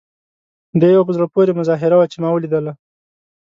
[0.79, 2.73] دا یوه په زړه پورې مظاهره وه چې ما ولیدله.